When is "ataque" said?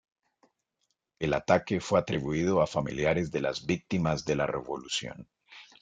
1.35-1.79